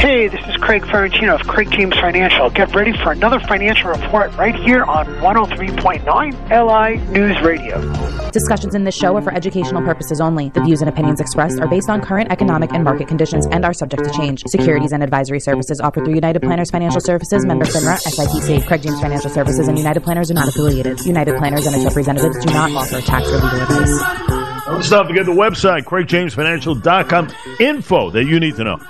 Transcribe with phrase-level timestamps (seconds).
[0.00, 2.48] Hey, this is Craig Ferrantino of Craig James Financial.
[2.48, 6.06] Get ready for another financial report right here on 103.9
[6.48, 8.30] LI News Radio.
[8.30, 10.48] Discussions in this show are for educational purposes only.
[10.48, 13.74] The views and opinions expressed are based on current economic and market conditions and are
[13.74, 14.42] subject to change.
[14.46, 18.66] Securities and advisory services offered through United Planners Financial Services, member FINRA, SIPC.
[18.66, 20.98] Craig James Financial Services and United Planners are not affiliated.
[21.04, 24.64] United Planners and its representatives do not offer tax or legal advice.
[24.64, 27.28] Don't stop to get the website, CraigJamesFinancial.com.
[27.60, 28.80] Info that you need to know.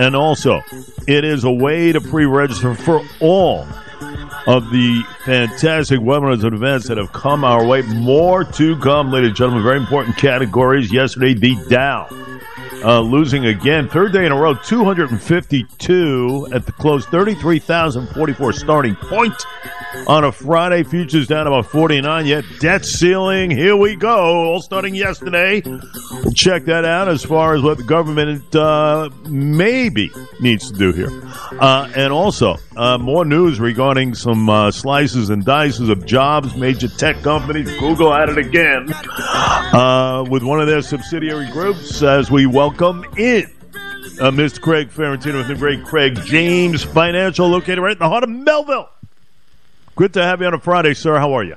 [0.00, 0.62] And also,
[1.06, 3.66] it is a way to pre register for all
[4.46, 7.82] of the fantastic webinars and events that have come our way.
[7.82, 9.62] More to come, ladies and gentlemen.
[9.62, 10.90] Very important categories.
[10.90, 12.08] Yesterday, the Dow.
[12.82, 19.34] Uh, losing again, third day in a row, 252 at the close, 33,044 starting point
[20.06, 20.82] on a Friday.
[20.82, 22.44] Futures down about 49 yet.
[22.58, 25.60] Debt ceiling, here we go, all starting yesterday.
[25.64, 30.10] We'll check that out as far as what the government uh, maybe
[30.40, 31.10] needs to do here.
[31.60, 36.56] Uh, and also, uh, more news regarding some uh, slices and dices of jobs.
[36.56, 38.90] Major tech companies, Google at it again
[39.74, 42.69] uh, with one of their subsidiary groups as we welcome
[43.16, 43.44] in
[44.20, 44.60] uh, Mr.
[44.60, 48.88] Craig Ferrantino with the great Craig James Financial, located right in the heart of Melville.
[49.96, 51.18] Good to have you on a Friday, sir.
[51.18, 51.56] How are you?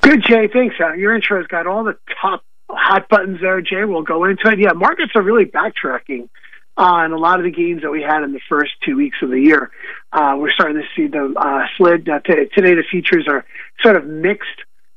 [0.00, 0.48] Good, Jay.
[0.52, 0.76] Thanks.
[0.80, 3.84] Uh, your intro's got all the top hot buttons there, Jay.
[3.84, 4.58] We'll go into it.
[4.58, 6.28] Yeah, markets are really backtracking
[6.76, 9.30] on a lot of the gains that we had in the first two weeks of
[9.30, 9.70] the year.
[10.12, 12.08] Uh, we're starting to see the uh, slid.
[12.08, 13.44] Uh, t- today, the futures are
[13.82, 14.48] sort of mixed.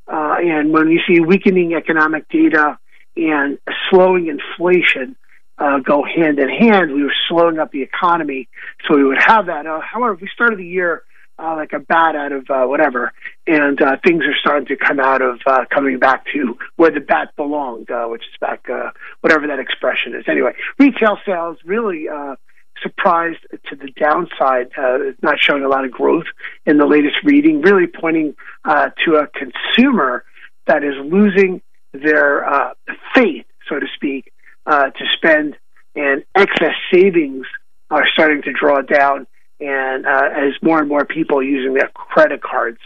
[0.08, 2.78] Uh, and when you see weakening economic data
[3.16, 3.58] and
[3.90, 5.16] slowing inflation
[5.58, 8.50] uh, go hand in hand, we were slowing up the economy,
[8.88, 9.68] so we would have that.
[9.68, 11.04] Uh, however, we started the year
[11.38, 13.14] uh, like a bat out of uh, whatever,
[13.48, 17.00] and uh, things are starting to come out of uh, coming back to where the
[17.00, 18.90] bat belonged, uh, which is back uh,
[19.22, 20.24] whatever that expression is.
[20.28, 22.36] Anyway, retail sales really uh,
[22.82, 26.26] surprised to the downside, uh, not showing a lot of growth
[26.66, 30.24] in the latest reading, really pointing uh, to a consumer
[30.68, 31.62] that is losing
[31.94, 32.74] their uh,
[33.14, 34.32] faith, so to speak,
[34.66, 35.58] uh, to spend,
[35.96, 37.46] and excess savings
[37.90, 39.28] are starting to draw down
[39.60, 42.80] and uh, as more and more people are using their credit cards.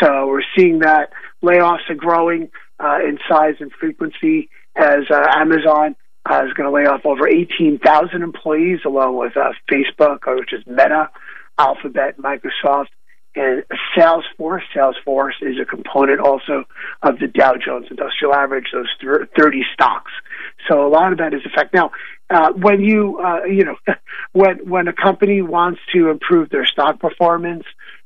[0.00, 1.10] So we're seeing that
[1.42, 2.50] layoffs are growing
[2.80, 5.94] uh, in size and frequency as uh, Amazon
[6.28, 9.34] uh, is going to lay off over 18,000 employees, along with
[9.70, 11.10] Facebook, which is Meta,
[11.58, 12.88] Alphabet, Microsoft,
[13.36, 13.64] and
[13.96, 14.62] Salesforce.
[14.74, 16.64] Salesforce is a component also
[17.02, 18.88] of the Dow Jones Industrial Average, those
[19.36, 20.12] 30 stocks.
[20.68, 21.74] So a lot of that is effect.
[21.74, 21.90] Now,
[22.30, 23.76] uh, when you uh, you know
[24.32, 27.64] when when a company wants to improve their stock performance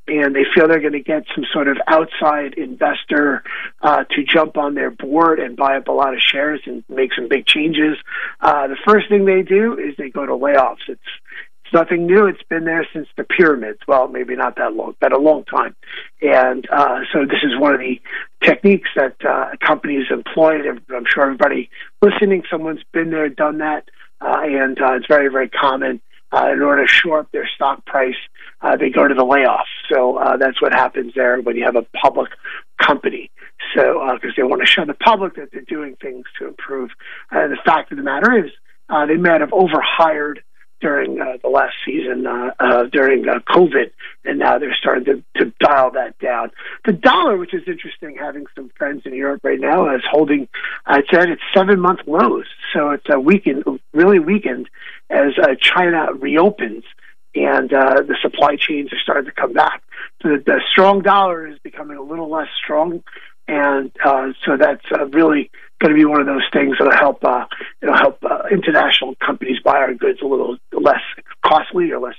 [0.09, 3.43] and they feel they're going to get some sort of outside investor
[3.83, 7.11] uh, to jump on their board and buy up a lot of shares and make
[7.15, 7.97] some big changes,
[8.41, 10.88] uh, the first thing they do is they go to layoffs.
[10.88, 11.00] It's
[11.69, 12.27] it's nothing new.
[12.27, 13.81] It's been there since the pyramids.
[13.87, 15.77] Well, maybe not that long, but a long time.
[16.23, 18.01] And uh, so this is one of the
[18.43, 20.61] techniques that uh, companies employ.
[20.69, 21.69] I'm sure everybody
[22.01, 23.91] listening, someone's been there, done that,
[24.21, 26.01] uh, and uh, it's very, very common.
[26.31, 28.17] Uh, in order to shore up their stock price,
[28.61, 29.67] uh, they go to the layoff.
[29.91, 32.31] So uh, that's what happens there when you have a public
[32.79, 33.31] company.
[33.75, 36.91] So because uh, they want to show the public that they're doing things to improve.
[37.31, 38.50] Uh, the fact of the matter is,
[38.91, 40.43] uh, they might have overhired
[40.81, 43.91] during uh, the last season uh, uh, during uh, COVID,
[44.25, 46.50] and now they're starting to, to dial that down.
[46.84, 50.49] The dollar, which is interesting, having some friends in Europe right now, is holding.
[50.87, 54.69] I said it's seven month lows, so it's a weakened, really weakened
[55.11, 56.84] as uh, China reopens
[57.34, 59.83] and uh, the supply chains are starting to come back.
[60.22, 63.03] The, the strong dollar is becoming a little less strong,
[63.47, 65.50] and uh, so that's uh, really
[65.81, 67.47] going to be one of those things that'll help uh,
[67.81, 71.03] it'll help uh, international companies buy our goods a little less
[71.44, 72.16] costly or less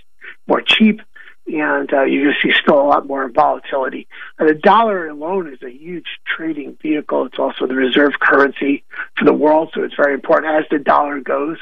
[0.47, 1.01] more cheap,
[1.47, 4.07] and uh, you're going to see still a lot more volatility.
[4.37, 7.25] And the dollar alone is a huge trading vehicle.
[7.25, 8.83] It's also the reserve currency
[9.17, 10.55] for the world, so it's very important.
[10.55, 11.57] As the dollar goes,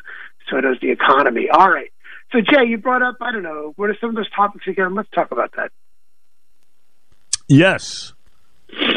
[0.50, 1.50] so does the economy.
[1.50, 1.91] All right.
[2.31, 4.95] So Jay, you brought up I don't know what are some of those topics again?
[4.95, 5.71] Let's talk about that.
[7.50, 8.13] Yes,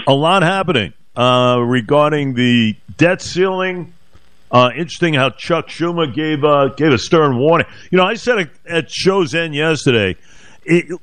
[0.09, 3.93] a lot happening uh, regarding the debt ceiling.
[4.51, 7.67] Uh, interesting how Chuck Schumer gave uh, gave a stern warning.
[7.91, 10.17] You know, I said at show's end yesterday.
[10.65, 10.99] It,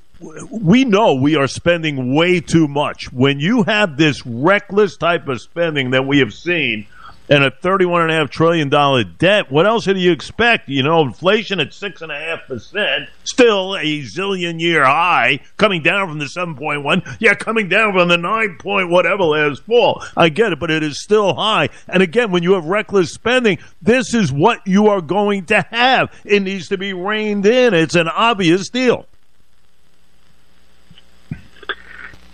[0.50, 3.14] we know we are spending way too much.
[3.14, 6.88] When you have this reckless type of spending that we have seen,
[7.30, 8.70] and a $31.5 trillion
[9.18, 9.52] debt.
[9.52, 10.70] What else do you expect?
[10.70, 17.18] You know, inflation at 6.5%, still a zillion year high, coming down from the 7.1.
[17.20, 20.04] Yeah, coming down from the 9 point whatever last fall.
[20.16, 21.70] I get it, but it is still high.
[21.88, 26.12] And again, when you have reckless spending, this is what you are going to have.
[26.26, 27.74] It needs to be reined in.
[27.74, 29.06] It's an obvious deal.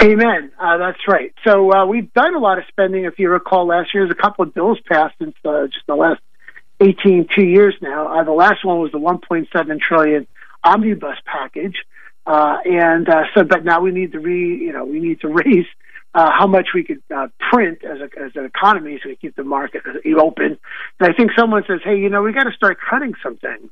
[0.04, 0.52] Amen.
[0.60, 1.34] Uh, that's right.
[1.46, 3.06] So uh, we've done a lot of spending.
[3.06, 5.96] If you recall, last year, there's a couple of bills passed since uh, just the
[5.96, 6.20] last
[6.82, 8.20] 18, two years now.
[8.20, 10.28] Uh, the last one was the 1.7 trillion
[10.62, 11.78] omnibus package,
[12.26, 15.28] uh, and uh, so but now we need to re, you know, we need to
[15.46, 15.68] raise
[16.14, 19.38] uh, how much we could uh, print as, a, as an economy so we keep
[19.38, 19.84] the market
[20.20, 20.58] open.
[21.00, 23.72] And I think someone says, hey, you know, we got to start cutting some things.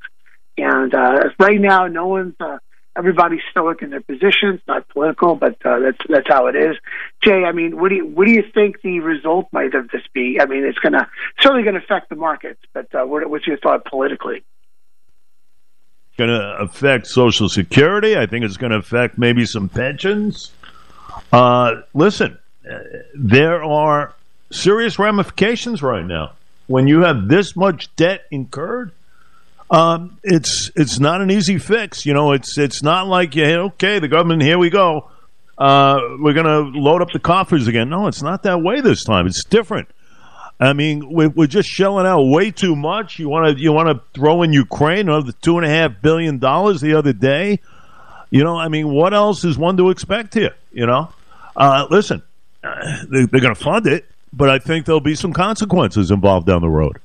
[0.57, 2.60] And uh, right now, no one's uh,
[2.95, 6.75] everybody's stoic in their positions, not political, but uh, that's that's how it is.
[7.23, 10.03] Jay, I mean, what do you what do you think the result might of this
[10.13, 10.39] be?
[10.41, 11.07] I mean, it's going to
[11.39, 14.43] certainly going to affect the markets, but uh, what, what's your thought politically?
[16.17, 18.17] Going to affect Social Security.
[18.17, 20.51] I think it's going to affect maybe some pensions.
[21.31, 22.38] Uh, listen,
[23.15, 24.13] there are
[24.51, 26.33] serious ramifications right now
[26.67, 28.91] when you have this much debt incurred
[29.71, 32.06] um, it's it's not an easy fix.
[32.06, 35.09] You know, it's it's not like yeah, okay, the government, here we go.
[35.57, 37.88] Uh, we're going to load up the coffers again.
[37.88, 39.27] No, it's not that way this time.
[39.27, 39.88] It's different.
[40.59, 43.18] I mean, we're, we're just shelling out way too much.
[43.18, 46.38] You want to you want to throw in Ukraine another two and a half billion
[46.38, 47.59] dollars the other day.
[48.29, 50.56] You know, I mean, what else is one to expect here?
[50.71, 51.09] You know,
[51.56, 52.21] uh, listen,
[52.63, 56.47] uh, they, they're going to fund it, but I think there'll be some consequences involved
[56.47, 56.97] down the road.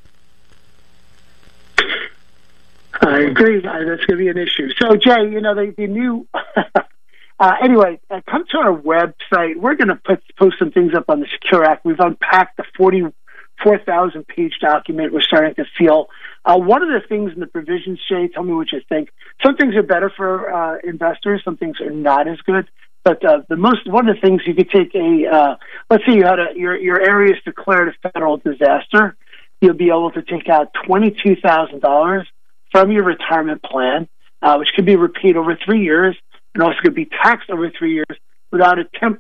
[3.03, 3.61] I agree.
[3.61, 4.71] That's going to be an issue.
[4.81, 6.27] So, Jay, you know, the, the new.
[7.39, 9.57] uh, anyway, uh, come to our website.
[9.57, 11.85] We're going to put post some things up on the Secure Act.
[11.85, 15.13] We've unpacked the 44,000 page document.
[15.13, 16.09] We're starting to feel.
[16.45, 19.11] Uh, one of the things in the provisions, Jay, tell me what you think.
[19.45, 22.69] Some things are better for uh, investors, some things are not as good.
[23.05, 25.57] But uh, the most one of the things you could take a uh,
[25.89, 29.17] let's say you had a your your area is declared a federal disaster,
[29.61, 32.27] you'll be able to take out twenty two thousand dollars
[32.73, 34.09] from your retirement plan,
[34.43, 36.17] uh, which can be repaid over three years
[36.55, 38.19] and also could be taxed over three years
[38.51, 39.19] without a 10%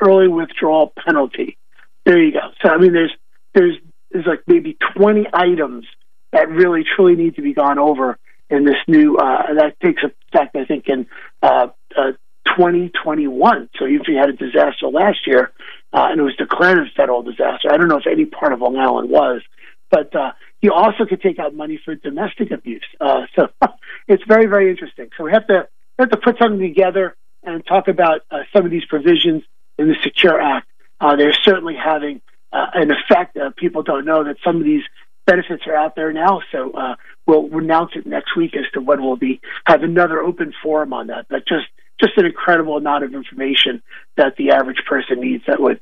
[0.00, 1.58] early withdrawal penalty.
[2.04, 2.50] There you go.
[2.62, 3.12] So, I mean, there's,
[3.54, 3.74] there's,
[4.10, 5.84] there's like maybe 20 items
[6.32, 8.18] that really truly need to be gone over
[8.50, 11.06] in this new, uh, that takes effect, I think, in,
[11.42, 12.12] uh, uh,
[12.56, 13.68] 2021.
[13.78, 15.52] So if you had a disaster last year,
[15.92, 18.60] uh, and it was declared a federal disaster, I don't know if any part of
[18.60, 19.42] Long Island was,
[19.90, 22.86] but uh, you also could take out money for domestic abuse.
[23.00, 23.48] Uh, so
[24.08, 25.08] it's very, very interesting.
[25.16, 25.68] So we have to
[25.98, 29.42] we have to put something together and talk about uh, some of these provisions
[29.78, 30.68] in the Secure Act.
[31.00, 32.20] Uh, they're certainly having
[32.52, 33.36] uh, an effect.
[33.36, 34.82] Uh, people don't know that some of these
[35.26, 36.40] benefits are out there now.
[36.50, 36.96] So uh,
[37.26, 41.08] we'll announce it next week as to when we'll be have another open forum on
[41.08, 41.26] that.
[41.28, 41.66] But just
[42.00, 43.82] just an incredible amount of information
[44.16, 45.44] that the average person needs.
[45.46, 45.80] That would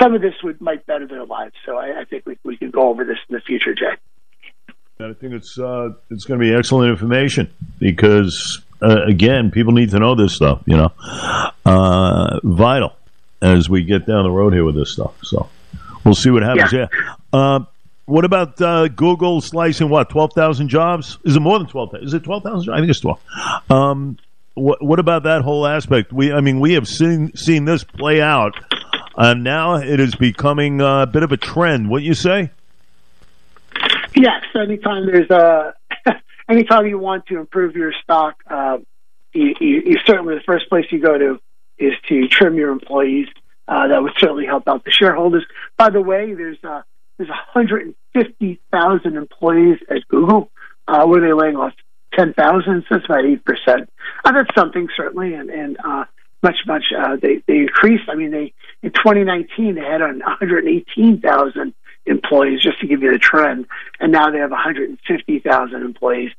[0.00, 1.54] some of this would might better their lives.
[1.66, 3.96] So I, I think we we can go over this in the future, Jay.
[5.00, 9.90] I think it's uh, it's going to be excellent information because uh, again, people need
[9.90, 10.62] to know this stuff.
[10.66, 10.92] You know,
[11.64, 12.94] uh, vital
[13.42, 15.14] as we get down the road here with this stuff.
[15.22, 15.48] So
[16.04, 16.72] we'll see what happens.
[16.72, 16.86] Yeah.
[16.92, 17.14] yeah.
[17.32, 17.64] Uh,
[18.06, 21.18] what about uh, Google slicing what twelve thousand jobs?
[21.24, 21.94] Is it more than twelve?
[22.00, 22.72] Is it twelve thousand?
[22.72, 23.20] I think it's twelve.
[23.70, 24.18] Um,
[24.54, 26.12] what, what about that whole aspect?
[26.12, 28.54] We, I mean, we have seen seen this play out,
[29.16, 31.90] and now it is becoming a bit of a trend.
[31.90, 32.50] What you say?
[34.24, 34.42] Yes.
[34.54, 35.74] Anytime there's a,
[36.48, 38.78] anytime you want to improve your stock, uh,
[39.34, 41.38] you, you, you, certainly the first place you go to
[41.76, 43.26] is to trim your employees.
[43.68, 45.44] Uh, that would certainly help out the shareholders.
[45.76, 46.80] By the way, there's uh,
[47.18, 50.50] there's 150,000 employees at Google.
[50.88, 51.72] Uh, where they laying off
[52.12, 53.86] 10,000, so that's about 8%.
[54.24, 56.04] Uh, that's something, certainly, and, and uh,
[56.42, 58.04] much, much, uh, they, they increased.
[58.06, 61.74] I mean, they in 2019, they had on 118,000
[62.06, 63.66] employees, just to give you the trend,
[64.00, 66.30] and now they have 150,000 employees.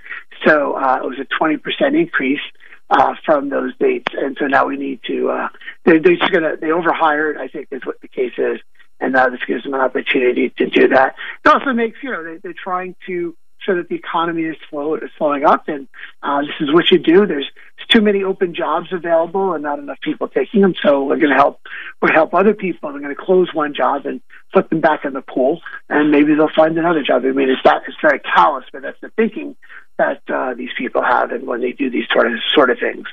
[0.45, 2.41] So uh, it was a 20% increase.
[2.87, 5.31] Uh, from those dates, and so now we need to.
[5.31, 5.49] Uh,
[5.85, 6.55] they're, they're just gonna.
[6.55, 7.35] They overhired.
[7.35, 8.59] I think is what the case is,
[8.99, 11.15] and now this gives them an opportunity to do that.
[11.43, 14.97] It also makes you know they, they're trying to so that the economy is slow,
[15.17, 15.67] slowing up.
[15.67, 15.87] And
[16.23, 17.25] uh, this is what you do.
[17.25, 17.49] There's
[17.89, 20.73] too many open jobs available and not enough people taking them.
[20.81, 21.61] So we're going to help.
[22.01, 22.91] We're help other people.
[22.91, 24.21] We're going to close one job and
[24.53, 27.23] put them back in the pool, and maybe they'll find another job.
[27.25, 29.55] I mean, it's that it's very callous, but that's the thinking
[29.97, 33.05] that uh, these people have, and when they do these sort of sort of things,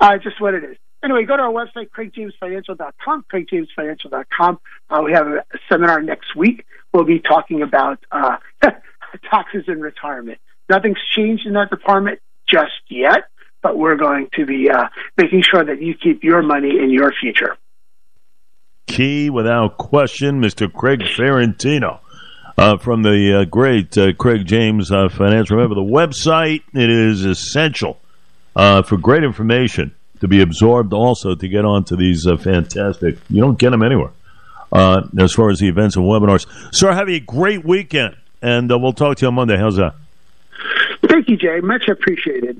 [0.00, 0.76] uh, just what it is.
[1.02, 4.58] anyway, go to our website, craigjamesfinancial.com, craigjamesfinancial.com.
[4.88, 6.64] Uh, we have a seminar next week.
[6.92, 8.36] We'll be talking about uh,
[9.30, 10.38] taxes and retirement.
[10.68, 13.24] Nothing's changed in that department just yet,
[13.62, 17.12] but we're going to be uh, making sure that you keep your money in your
[17.20, 17.56] future.
[18.86, 20.72] Key, without question, Mr.
[20.72, 22.00] Craig Ferrantino.
[22.58, 25.50] Uh, from the uh, great uh, Craig James uh, Finance.
[25.50, 27.98] Remember, the website, it is essential
[28.54, 33.40] uh, for great information to be absorbed also to get onto these uh, fantastic, you
[33.40, 34.10] don't get them anywhere,
[34.74, 36.46] as far as the events and webinars.
[36.74, 39.56] Sir, have a great weekend, and we'll talk to you on Monday.
[39.56, 39.94] How's that?
[41.08, 41.60] Thank you, Jay.
[41.62, 42.58] Much appreciated.